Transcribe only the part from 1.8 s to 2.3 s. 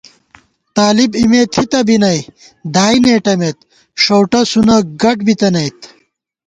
بی نئ،